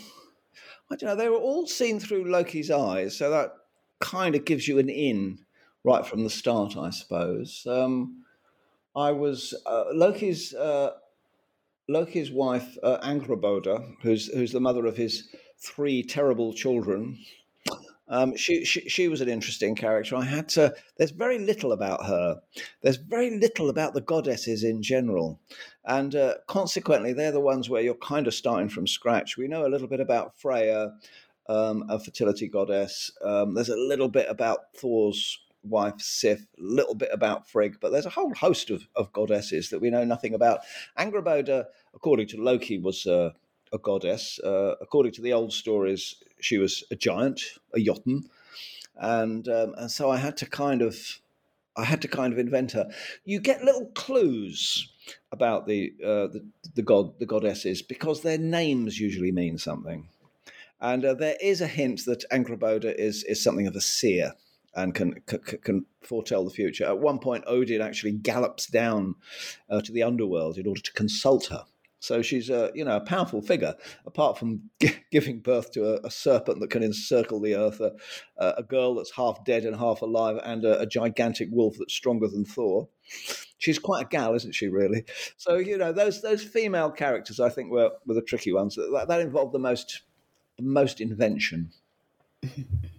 I 0.90 0.96
don't 0.96 1.10
know. 1.10 1.16
They 1.16 1.30
were 1.30 1.38
all 1.38 1.68
seen 1.68 2.00
through 2.00 2.32
Loki's 2.32 2.72
eyes, 2.72 3.18
so 3.18 3.30
that 3.30 3.54
kind 4.00 4.36
of 4.36 4.46
gives 4.46 4.68
you 4.68 4.80
an 4.80 4.90
in 4.90 5.40
right 5.84 6.06
from 6.06 6.24
the 6.24 6.30
start, 6.30 6.78
I 6.78 6.90
suppose. 6.92 7.66
Um, 7.70 8.24
I 8.96 9.12
was 9.12 9.54
uh, 9.66 9.86
Loki's 9.94 10.54
uh, 10.54 10.92
Loki's 11.90 12.32
wife, 12.32 12.78
uh, 12.84 12.98
Angrboda, 13.00 13.96
who's 14.02 14.28
who's 14.34 14.52
the 14.52 14.60
mother 14.60 14.86
of 14.86 14.98
his 14.98 15.30
three 15.60 16.04
terrible 16.04 16.54
children. 16.54 17.20
Um, 18.10 18.36
she, 18.38 18.64
she, 18.64 18.88
she 18.88 19.08
was 19.08 19.22
an 19.22 19.30
interesting 19.30 19.76
character. 19.76 20.16
I 20.16 20.24
had 20.24 20.50
to. 20.50 20.74
There's 20.98 21.12
very 21.12 21.40
little 21.40 21.72
about 21.72 22.06
her. 22.06 22.40
There's 22.82 22.98
very 22.98 23.38
little 23.38 23.70
about 23.70 23.94
the 23.94 24.02
goddesses 24.02 24.64
in 24.64 24.82
general, 24.82 25.40
and 25.86 26.16
uh, 26.16 26.36
consequently, 26.48 27.14
they're 27.14 27.32
the 27.32 27.40
ones 27.40 27.70
where 27.70 27.82
you're 27.82 27.96
kind 27.96 28.28
of 28.28 28.34
starting 28.34 28.70
from 28.70 28.88
scratch. 28.88 29.38
We 29.38 29.48
know 29.48 29.66
a 29.66 29.70
little 29.70 29.88
bit 29.88 30.00
about 30.00 30.40
Freya, 30.40 30.94
um, 31.50 31.86
a 31.90 32.00
fertility 32.00 32.48
goddess. 32.48 33.12
Um, 33.24 33.54
there's 33.54 33.70
a 33.70 33.76
little 33.76 34.10
bit 34.10 34.28
about 34.30 34.74
Thor's 34.76 35.40
wife 35.64 36.00
Sif, 36.00 36.42
a 36.42 36.46
little 36.62 36.96
bit 36.96 37.10
about 37.12 37.50
Frigg, 37.50 37.78
but 37.82 37.92
there's 37.92 38.06
a 38.06 38.12
whole 38.12 38.34
host 38.34 38.70
of, 38.70 38.88
of 38.96 39.12
goddesses 39.12 39.70
that 39.70 39.80
we 39.80 39.90
know 39.90 40.04
nothing 40.04 40.34
about. 40.34 40.62
Angrboda, 40.98 41.66
according 41.94 42.28
to 42.28 42.42
Loki, 42.42 42.78
was 42.78 43.06
uh, 43.06 43.32
a 43.74 43.78
goddess. 43.78 44.40
Uh, 44.40 44.76
according 44.82 45.12
to 45.14 45.22
the 45.22 45.34
old 45.34 45.54
stories, 45.54 46.16
she 46.40 46.58
was 46.58 46.84
a 46.92 46.96
giant, 46.96 47.42
a 47.74 47.80
Jotun, 47.80 48.30
and 48.96 49.48
um, 49.48 49.74
and 49.78 49.92
so 49.92 50.10
I 50.10 50.18
had 50.18 50.38
to 50.38 50.46
kind 50.46 50.82
of 50.82 51.20
I 51.76 51.86
had 51.86 52.02
to 52.02 52.08
kind 52.08 52.34
of 52.34 52.40
invent 52.40 52.72
her. 52.72 52.90
You 53.26 53.40
get 53.40 53.64
little 53.64 53.86
clues 53.88 54.90
about 55.32 55.68
the 55.68 55.94
uh, 56.04 56.28
the, 56.28 56.46
the 56.76 56.82
god 56.82 57.20
the 57.20 57.26
goddesses 57.26 57.82
because 57.82 58.22
their 58.22 58.38
names 58.38 59.00
usually 59.00 59.32
mean 59.32 59.58
something, 59.58 60.10
and 60.82 61.06
uh, 61.06 61.14
there 61.14 61.38
is 61.42 61.62
a 61.62 61.68
hint 61.68 62.06
that 62.06 62.30
Angrboda 62.32 62.94
is 62.96 63.24
is 63.24 63.42
something 63.42 63.68
of 63.68 63.76
a 63.76 63.82
seer 63.82 64.34
and 64.76 64.94
can, 64.94 65.20
can, 65.26 65.40
can 65.40 65.86
foretell 66.02 66.46
the 66.46 66.52
future. 66.52 66.86
At 66.86 67.00
one 67.00 67.18
point, 67.18 67.44
Odin 67.48 67.82
actually 67.82 68.12
gallops 68.12 68.68
down 68.68 69.16
uh, 69.70 69.82
to 69.82 69.92
the 69.92 70.04
underworld 70.04 70.60
in 70.60 70.68
order 70.68 70.82
to 70.82 70.94
consult 70.94 71.48
her 71.48 71.66
so 72.00 72.22
she's 72.22 72.50
a 72.50 72.72
you 72.76 72.86
know 72.86 72.98
a 72.98 73.02
powerful 73.02 73.42
figure. 73.42 73.76
Apart 74.06 74.38
from 74.38 74.70
g- 74.80 74.96
giving 75.12 75.40
birth 75.40 75.72
to 75.72 75.96
a, 75.96 76.08
a, 76.08 76.12
serpent 76.12 76.60
that 76.60 76.70
can 76.70 76.84
encircle 76.84 77.42
the 77.42 77.56
earth, 77.56 77.80
a, 77.80 77.92
a, 78.38 78.64
girl 78.64 78.96
that's 78.96 79.12
half 79.12 79.44
dead 79.46 79.66
and 79.66 79.76
half 79.76 80.02
alive, 80.02 80.40
and 80.44 80.64
a, 80.66 80.80
a, 80.82 80.86
gigantic 80.86 81.50
wolf 81.52 81.76
that's 81.80 81.94
stronger 81.94 82.28
than 82.28 82.46
Thor. 82.46 82.88
She's 83.58 83.80
quite 83.80 84.06
a 84.06 84.10
gal, 84.10 84.36
isn't 84.36 84.54
she? 84.54 84.68
Really. 84.68 85.06
So 85.38 85.56
you 85.56 85.78
know 85.78 85.92
those 85.92 86.22
those 86.22 86.44
female 86.44 86.92
characters, 86.92 87.40
I 87.40 87.50
think, 87.50 87.72
were 87.72 87.92
were 88.06 88.16
the 88.16 88.22
tricky 88.22 88.54
ones. 88.54 88.76
That, 88.76 89.06
that 89.08 89.22
involved 89.22 89.54
the 89.54 89.60
most 89.60 90.02
the 90.58 90.64
most 90.64 91.02
invention. 91.02 91.72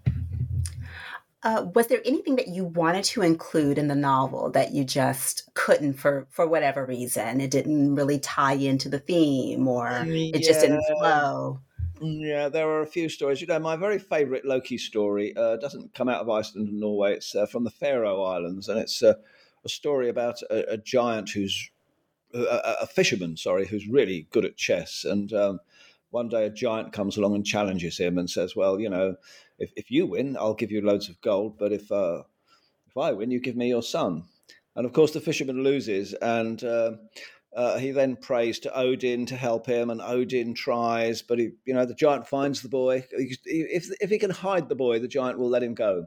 Uh, 1.45 1.67
was 1.75 1.87
there 1.87 2.01
anything 2.05 2.35
that 2.35 2.49
you 2.49 2.65
wanted 2.65 3.05
to 3.05 3.23
include 3.23 3.79
in 3.79 3.87
the 3.87 3.95
novel 3.95 4.51
that 4.51 4.73
you 4.73 4.83
just 4.83 5.49
couldn't 5.55 5.95
for 5.95 6.27
for 6.31 6.49
whatever 6.49 6.85
reason? 6.85 7.41
It 7.41 7.51
didn't 7.51 7.95
really 7.95 8.19
tie 8.19 8.55
into 8.55 8.89
the 8.89 8.99
theme, 8.99 9.69
or 9.69 9.89
it 10.05 10.09
yeah. 10.09 10.39
just 10.41 10.61
didn't 10.61 10.83
flow. 10.99 11.61
Yeah, 12.01 12.49
there 12.49 12.69
are 12.69 12.83
a 12.83 12.87
few 12.87 13.09
stories. 13.09 13.41
You 13.41 13.47
know, 13.47 13.59
my 13.59 13.77
very 13.77 13.99
favourite 13.99 14.45
Loki 14.45 14.79
story 14.79 15.35
uh, 15.37 15.57
doesn't 15.57 15.95
come 15.95 16.09
out 16.09 16.21
of 16.21 16.31
Iceland 16.31 16.69
and 16.69 16.81
Norway. 16.81 17.15
It's 17.15 17.35
uh, 17.35 17.47
from 17.47 17.65
the 17.65 17.71
Faroe 17.71 18.23
Islands, 18.23 18.69
and 18.69 18.79
it's 18.79 19.03
uh, 19.03 19.15
a 19.65 19.69
story 19.69 20.09
about 20.09 20.43
a, 20.51 20.73
a 20.73 20.77
giant 20.77 21.31
who's 21.31 21.71
a, 22.35 22.77
a, 22.83 22.87
fisherman, 22.87 23.37
sorry, 23.37 23.67
who's 23.67 23.89
really 23.89 24.27
good 24.31 24.45
at 24.45 24.57
chess. 24.57 25.05
And 25.05 25.33
um, 25.33 25.61
one 26.11 26.29
day, 26.29 26.47
a 26.47 26.51
giant 26.51 26.93
comes 26.93 27.17
along 27.17 27.35
and 27.35 27.45
challenges 27.45 27.99
him 27.99 28.19
and 28.19 28.29
says, 28.29 28.57
"Well, 28.57 28.81
you 28.81 28.91
know." 28.91 29.17
if, 29.59 29.73
if 29.77 29.91
you 29.91 30.07
win, 30.07 30.37
I'll 30.37 30.55
give 30.55 30.71
you 30.71 30.81
loads 30.81 31.09
of 31.09 31.21
gold, 31.21 31.59
but 31.59 31.73
if 31.73 31.91
uh, 31.91 32.23
if 32.87 32.97
I 32.97 33.13
win, 33.13 33.31
you 33.31 33.41
give 33.41 33.57
me 33.57 33.69
your 33.69 33.83
son. 33.83 34.25
And 34.77 34.87
of 34.87 34.93
course, 34.93 35.11
the 35.11 35.21
fisherman 35.21 35.65
loses, 35.65 36.15
and 36.15 36.63
uh, 36.63 36.93
uh, 37.55 37.79
he 37.79 37.91
then 37.91 38.17
prays 38.17 38.61
to 38.61 38.77
Odin 38.77 39.27
to 39.27 39.37
help 39.37 39.67
him, 39.67 39.91
and 39.91 40.01
Odin 40.01 40.55
tries, 40.55 41.23
but 41.23 41.39
he, 41.39 41.51
you 41.65 41.75
know, 41.75 41.85
the 41.85 41.95
giant 41.95 42.29
finds 42.29 42.63
the 42.63 42.69
boy. 42.69 43.05
If 43.11 43.91
if 44.01 44.11
he 44.11 44.19
can 44.19 44.31
hide 44.31 44.69
the 44.69 44.77
boy, 44.77 45.01
the 45.01 45.09
giant 45.09 45.39
will 45.39 45.49
let 45.49 45.63
him 45.63 45.75
go. 45.75 46.07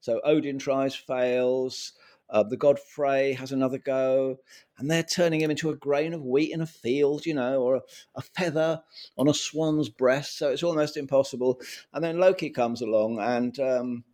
So 0.00 0.20
Odin 0.24 0.58
tries, 0.58 0.94
fails. 0.94 1.92
Uh, 2.30 2.42
the 2.42 2.56
god 2.56 2.78
Frey 2.78 3.32
has 3.32 3.52
another 3.52 3.78
go, 3.78 4.38
and 4.76 4.90
they're 4.90 5.02
turning 5.02 5.40
him 5.40 5.50
into 5.50 5.70
a 5.70 5.76
grain 5.76 6.12
of 6.12 6.24
wheat 6.24 6.52
in 6.52 6.60
a 6.60 6.66
field, 6.66 7.24
you 7.24 7.34
know, 7.34 7.62
or 7.62 7.76
a, 7.76 7.82
a, 8.16 8.20
feather 8.20 8.82
on 9.16 9.28
a 9.28 9.34
swan's 9.34 9.88
breast. 9.88 10.36
So 10.36 10.50
it's 10.50 10.62
almost 10.62 10.96
impossible. 10.96 11.60
And 11.92 12.04
then 12.04 12.18
Loki 12.18 12.50
comes 12.50 12.82
along, 12.82 13.18
and 13.18 13.58
um, 13.60 14.04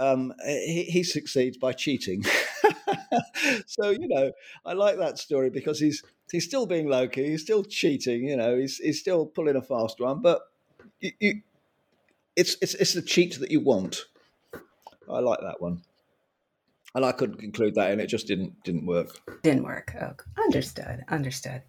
um, 0.00 0.34
he, 0.44 0.84
he, 0.84 1.02
succeeds 1.04 1.56
by 1.56 1.72
cheating. 1.72 2.24
so 3.66 3.90
you 3.90 4.08
know, 4.08 4.32
I 4.66 4.72
like 4.72 4.98
that 4.98 5.18
story 5.18 5.50
because 5.50 5.78
he's 5.78 6.02
he's 6.32 6.44
still 6.44 6.66
being 6.66 6.88
Loki, 6.88 7.30
he's 7.30 7.42
still 7.42 7.62
cheating, 7.62 8.24
you 8.24 8.36
know, 8.36 8.58
he's 8.58 8.78
he's 8.78 8.98
still 8.98 9.26
pulling 9.26 9.56
a 9.56 9.62
fast 9.62 10.00
one, 10.00 10.22
but 10.22 10.42
you, 11.00 11.12
you, 11.20 11.42
it's 12.34 12.56
it's 12.60 12.74
it's 12.74 12.94
the 12.94 13.02
cheat 13.02 13.38
that 13.38 13.52
you 13.52 13.60
want. 13.60 14.06
I 15.08 15.20
like 15.20 15.40
that 15.40 15.60
one 15.60 15.82
and 16.94 17.04
I 17.04 17.12
couldn't 17.12 17.38
conclude 17.38 17.74
that, 17.74 17.90
and 17.90 18.00
it 18.00 18.06
just 18.06 18.26
didn't 18.26 18.62
didn't 18.62 18.86
work. 18.86 19.20
Didn't 19.42 19.64
work. 19.64 19.94
Oh, 20.00 20.14
understood. 20.42 21.04
Understood. 21.08 21.62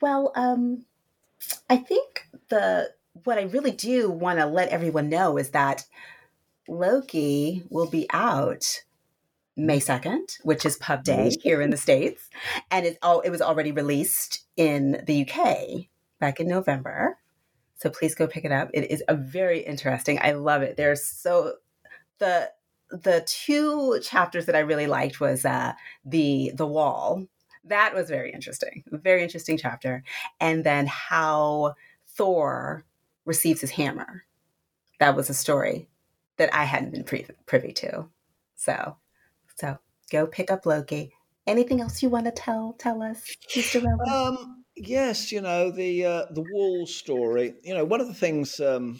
Well, 0.00 0.32
um, 0.36 0.84
I 1.68 1.76
think 1.76 2.28
the 2.48 2.90
what 3.24 3.38
I 3.38 3.42
really 3.42 3.72
do 3.72 4.10
want 4.10 4.38
to 4.38 4.46
let 4.46 4.68
everyone 4.70 5.08
know 5.08 5.38
is 5.38 5.50
that 5.50 5.84
Loki 6.68 7.64
will 7.68 7.88
be 7.88 8.06
out 8.12 8.82
May 9.56 9.80
second, 9.80 10.38
which 10.42 10.64
is 10.64 10.76
Pub 10.76 11.04
Day 11.04 11.30
here 11.42 11.60
in 11.60 11.70
the 11.70 11.76
states, 11.76 12.30
and 12.70 12.86
it's 12.86 12.98
all 13.02 13.20
it 13.20 13.30
was 13.30 13.42
already 13.42 13.72
released 13.72 14.44
in 14.56 15.02
the 15.06 15.28
UK 15.28 15.88
back 16.20 16.40
in 16.40 16.48
November. 16.48 17.18
So 17.76 17.90
please 17.90 18.14
go 18.14 18.28
pick 18.28 18.44
it 18.44 18.52
up. 18.52 18.70
It 18.72 18.90
is 18.90 19.02
a 19.08 19.16
very 19.16 19.60
interesting. 19.60 20.18
I 20.22 20.32
love 20.32 20.62
it. 20.62 20.76
There's 20.76 21.04
so 21.04 21.54
the 22.18 22.50
the 22.92 23.24
two 23.26 23.98
chapters 24.02 24.46
that 24.46 24.54
I 24.54 24.60
really 24.60 24.86
liked 24.86 25.20
was 25.20 25.44
uh, 25.44 25.72
the 26.04 26.52
the 26.54 26.66
wall. 26.66 27.26
That 27.64 27.94
was 27.94 28.08
very 28.08 28.32
interesting, 28.32 28.82
very 28.90 29.22
interesting 29.22 29.56
chapter, 29.56 30.02
and 30.40 30.64
then 30.64 30.86
how 30.86 31.74
Thor 32.08 32.84
receives 33.24 33.60
his 33.60 33.70
hammer. 33.70 34.24
That 34.98 35.16
was 35.16 35.30
a 35.30 35.34
story 35.34 35.88
that 36.36 36.52
I 36.54 36.64
hadn't 36.64 36.90
been 36.92 37.26
privy 37.46 37.72
to. 37.72 38.08
So, 38.56 38.96
so 39.56 39.78
go 40.10 40.26
pick 40.26 40.50
up 40.50 40.66
Loki. 40.66 41.12
Anything 41.46 41.80
else 41.80 42.02
you 42.02 42.08
want 42.08 42.26
to 42.26 42.32
tell 42.32 42.74
tell 42.78 43.02
us, 43.02 43.24
Mr. 43.56 43.84
Um, 44.08 44.64
yes, 44.76 45.32
you 45.32 45.40
know 45.40 45.70
the 45.70 46.04
uh, 46.04 46.24
the 46.30 46.44
wall 46.52 46.86
story. 46.86 47.54
You 47.62 47.74
know, 47.74 47.84
one 47.84 48.00
of 48.00 48.08
the 48.08 48.14
things. 48.14 48.60
Um, 48.60 48.98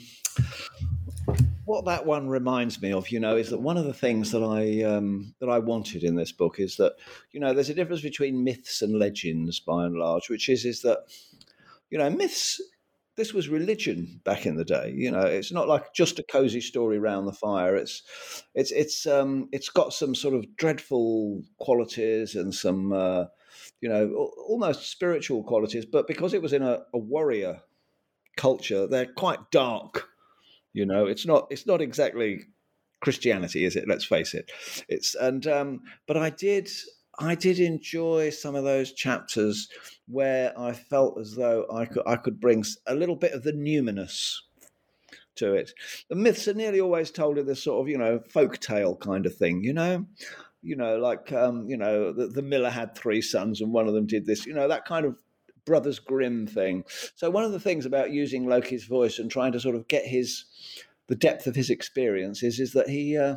what 1.65 1.85
that 1.85 2.07
one 2.07 2.29
reminds 2.29 2.83
me 2.83 2.93
of, 2.93 3.11
you 3.11 3.21
know, 3.21 3.37
is 3.37 3.51
that 3.51 3.61
one 3.61 3.77
of 3.77 3.85
the 3.85 3.95
things 3.95 4.31
that 4.33 4.43
I 4.43 4.83
um, 4.83 5.35
that 5.41 5.49
I 5.49 5.59
wanted 5.59 6.05
in 6.05 6.17
this 6.17 6.33
book 6.33 6.59
is 6.59 6.77
that, 6.77 6.95
you 7.31 7.41
know, 7.41 7.53
there's 7.53 7.71
a 7.71 7.75
difference 7.75 8.03
between 8.03 8.45
myths 8.45 8.83
and 8.83 8.99
legends, 8.99 9.61
by 9.61 9.85
and 9.85 9.97
large, 9.97 10.29
which 10.29 10.49
is 10.49 10.65
is 10.65 10.83
that, 10.83 10.99
you 11.91 11.99
know, 11.99 12.11
myths. 12.11 12.61
This 13.15 13.35
was 13.35 13.51
religion 13.51 14.23
back 14.25 14.47
in 14.47 14.57
the 14.57 14.65
day. 14.65 14.91
You 14.97 15.11
know, 15.11 15.21
it's 15.21 15.53
not 15.53 15.69
like 15.69 15.93
just 15.93 16.19
a 16.19 16.23
cozy 16.23 16.63
story 16.63 16.97
around 16.97 17.27
the 17.27 17.33
fire. 17.35 17.77
It's, 17.77 18.03
it's, 18.55 18.73
it's, 18.73 19.07
um, 19.07 19.51
it's 19.53 19.69
got 19.69 19.93
some 19.93 20.15
sort 20.15 20.33
of 20.33 20.57
dreadful 20.57 21.43
qualities 21.59 22.35
and 22.35 22.55
some, 22.55 22.91
uh, 22.91 23.25
you 23.83 23.91
know, 23.91 24.31
almost 24.49 24.91
spiritual 24.91 25.45
qualities. 25.45 25.85
But 25.85 26.09
because 26.09 26.33
it 26.33 26.41
was 26.41 26.55
in 26.55 26.63
a, 26.63 26.85
a 26.95 26.99
warrior 26.99 27.61
culture, 28.39 28.87
they're 28.87 29.05
quite 29.05 29.51
dark 29.51 30.09
you 30.73 30.87
know, 30.87 31.07
it's 31.07 31.27
not 31.27 31.47
it's 31.51 31.67
not 31.67 31.81
exactly 31.81 32.47
Christianity, 33.01 33.65
is 33.65 33.77
it? 33.77 33.89
Let's 33.89 34.05
face 34.05 34.35
it. 34.35 34.51
It's 34.89 35.15
and 35.15 35.47
um, 35.47 35.81
but 36.07 36.17
I 36.17 36.31
did 36.31 36.71
I 37.19 37.35
did 37.35 37.59
enjoy 37.59 38.31
some 38.31 38.55
of 38.55 38.65
those 38.65 38.93
chapters 38.93 39.69
where 40.09 40.59
I 40.59 40.73
felt 40.73 41.19
as 41.21 41.35
though 41.35 41.67
I 41.73 41.85
could 41.85 42.03
I 42.07 42.17
could 42.17 42.41
bring 42.41 42.65
a 42.87 42.95
little 42.95 43.17
bit 43.17 43.33
of 43.33 43.43
the 43.43 43.53
numinous 43.53 44.37
to 45.37 45.55
it. 45.55 45.73
The 46.09 46.17
myths 46.17 46.49
are 46.49 46.55
nearly 46.55 46.81
always 46.81 47.11
told 47.11 47.39
in 47.39 47.47
this 47.47 47.63
sort 47.63 47.83
of 47.83 47.89
you 47.89 47.99
know 47.99 48.21
folk 48.31 48.59
tale 48.59 48.97
kind 48.97 49.27
of 49.27 49.37
thing, 49.37 49.63
you 49.63 49.73
know. 49.73 50.07
You 50.65 50.77
know, 50.77 50.97
like 50.99 51.33
um, 51.33 51.69
you 51.69 51.77
know, 51.77 52.13
the, 52.13 52.29
the 52.29 52.43
miller 52.43 52.71
had 52.71 52.95
three 52.95 53.21
sons, 53.21 53.61
and 53.61 53.73
one 53.73 53.89
of 53.89 53.95
them 53.95 54.07
did 54.07 54.27
this. 54.27 54.47
You 54.47 54.55
know, 54.55 54.69
that 54.69 54.85
kind 54.85 55.05
of 55.05 55.17
Brothers 55.65 55.99
Grimm 55.99 56.47
thing. 56.47 56.85
So 57.15 57.31
one 57.31 57.45
of 57.45 57.53
the 57.53 57.61
things 57.61 57.87
about 57.87 58.11
using 58.11 58.47
Loki's 58.47 58.85
voice 58.85 59.19
and 59.19 59.31
trying 59.31 59.53
to 59.53 59.61
sort 59.61 59.77
of 59.77 59.89
get 59.89 60.05
his 60.05 60.45
the 61.09 61.17
depth 61.17 61.47
of 61.47 61.55
his 61.55 61.69
experiences 61.69 62.59
is 62.61 62.73
that 62.73 62.89
he, 62.89 63.19
uh, 63.19 63.37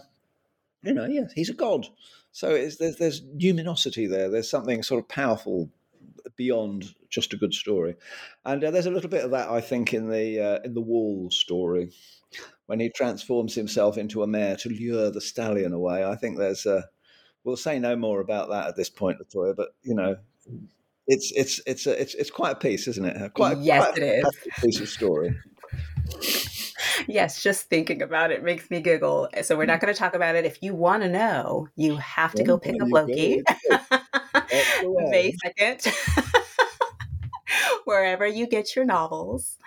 you 0.84 0.94
know, 0.94 1.06
yes, 1.06 1.32
he's 1.34 1.50
a 1.50 1.54
god. 1.54 1.88
So 2.32 2.50
there's 2.52 2.78
there's 2.98 3.22
numinosity 3.24 4.10
there. 4.10 4.30
There's 4.30 4.50
something 4.50 4.84
sort 4.84 5.02
of 5.02 5.10
powerful 5.10 5.70
beyond 6.36 6.94
just 7.10 7.34
a 7.34 7.38
good 7.38 7.54
story, 7.54 7.96
and 8.46 8.64
uh, 8.64 8.72
there's 8.72 8.86
a 8.86 8.92
little 8.92 9.10
bit 9.10 9.24
of 9.24 9.32
that 9.32 9.50
I 9.50 9.62
think 9.62 9.94
in 9.94 10.10
the 10.10 10.40
uh, 10.40 10.60
in 10.64 10.74
the 10.74 10.82
Wall 10.82 11.30
story 11.32 11.92
when 12.66 12.80
he 12.80 12.90
transforms 12.90 13.56
himself 13.56 13.98
into 13.98 14.24
a 14.24 14.28
mare 14.28 14.56
to 14.58 14.70
lure 14.70 15.12
the 15.12 15.22
stallion 15.22 15.74
away. 15.74 16.04
I 16.04 16.16
think 16.16 16.38
there's 16.38 16.66
a. 16.66 16.90
We'll 17.44 17.58
say 17.58 17.78
no 17.78 17.96
more 17.96 18.22
about 18.22 18.50
that 18.50 18.68
at 18.68 18.76
this 18.76 18.90
point, 18.90 19.20
Latoya. 19.20 19.56
But 19.56 19.70
you 19.84 19.94
know, 19.94 20.18
it's 21.08 21.32
it's 21.36 21.60
it's 21.66 21.88
a, 21.88 22.00
it's 22.02 22.16
it's 22.16 22.32
quite 22.32 22.52
a 22.52 22.56
piece, 22.56 22.88
isn't 22.88 23.06
it? 23.06 23.34
Quite 23.34 23.60
yes, 23.60 23.86
quite 23.86 23.98
it 23.98 24.26
is. 24.26 24.62
piece 24.62 24.80
of 24.80 24.90
story 24.90 25.36
yes, 27.08 27.42
just 27.42 27.70
thinking 27.70 28.02
about 28.02 28.32
it 28.32 28.44
makes 28.44 28.70
me 28.70 28.82
giggle. 28.82 29.30
So 29.44 29.58
we're 29.58 29.66
not 29.66 29.80
going 29.80 29.94
to 29.94 29.98
talk 29.98 30.16
about 30.16 30.36
it. 30.36 30.46
If 30.46 30.62
you 30.62 30.74
want 30.74 31.04
to 31.04 31.10
know, 31.10 31.68
you 31.76 31.98
have 31.98 32.34
to 32.36 32.44
go 32.44 32.58
pick 32.58 32.82
up 32.82 32.90
Loki. 32.90 33.42
May 35.10 35.34
2nd. 35.46 35.94
Wherever 37.86 38.26
you 38.26 38.48
get 38.48 38.76
your 38.76 38.86
novels. 38.86 39.58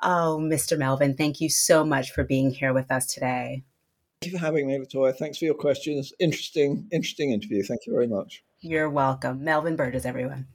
Oh, 0.00 0.38
Mr. 0.40 0.76
Melvin, 0.76 1.16
thank 1.16 1.40
you 1.40 1.48
so 1.48 1.84
much 1.84 2.12
for 2.12 2.24
being 2.24 2.50
here 2.50 2.72
with 2.72 2.90
us 2.90 3.06
today. 3.06 3.64
Thank 4.20 4.32
you 4.32 4.38
for 4.38 4.44
having 4.44 4.66
me, 4.66 4.78
Latoya. 4.78 5.16
Thanks 5.16 5.38
for 5.38 5.46
your 5.46 5.54
questions. 5.54 6.12
Interesting, 6.20 6.86
interesting 6.92 7.32
interview. 7.32 7.62
Thank 7.62 7.86
you 7.86 7.92
very 7.92 8.06
much. 8.06 8.44
You're 8.60 8.90
welcome. 8.90 9.42
Melvin 9.42 9.74
Burgess, 9.74 10.04
everyone. 10.04 10.46